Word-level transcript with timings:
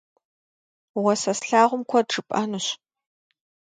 Уэ 1.03 1.13
сэ 1.21 1.33
слъагъум 1.37 1.81
куэд 1.89 2.07
жыпӏэнущ. 2.13 2.67